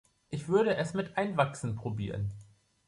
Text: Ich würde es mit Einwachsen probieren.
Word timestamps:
Ich 0.31 0.47
würde 0.47 0.77
es 0.77 0.95
mit 0.95 1.15
Einwachsen 1.15 1.75
probieren. 1.75 2.31